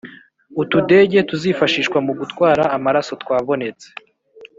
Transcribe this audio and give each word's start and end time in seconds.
utudege 0.61 1.19
tuzifashishwa 1.29 1.97
mu 2.05 2.13
gutwara 2.19 2.63
amaraso 2.77 3.13
twabonetse 3.23 3.87